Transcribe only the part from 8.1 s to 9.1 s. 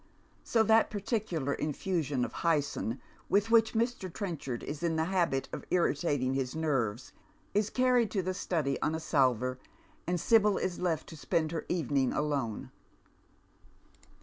the study on a